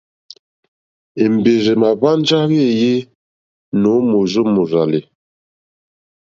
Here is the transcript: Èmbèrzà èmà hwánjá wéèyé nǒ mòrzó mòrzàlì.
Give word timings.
Èmbèrzà 1.23 1.71
èmà 1.77 1.89
hwánjá 1.99 2.39
wéèyé 2.51 2.93
nǒ 3.81 3.91
mòrzó 4.09 4.41
mòrzàlì. 4.53 5.01